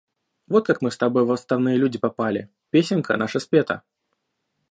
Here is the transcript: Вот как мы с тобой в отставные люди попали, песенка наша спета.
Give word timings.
Вот 0.47 0.65
как 0.65 0.81
мы 0.81 0.89
с 0.89 0.97
тобой 0.97 1.25
в 1.25 1.31
отставные 1.31 1.77
люди 1.77 1.99
попали, 1.99 2.49
песенка 2.71 3.17
наша 3.17 3.39
спета. 3.39 3.83